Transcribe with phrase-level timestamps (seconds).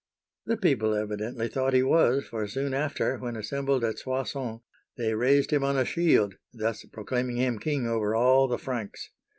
[0.47, 4.61] "The people evidently thought he was, for soon after, when assembled at Soissons,
[4.97, 9.11] they raised him on a shield, thus proclaiming him king over all the Franks.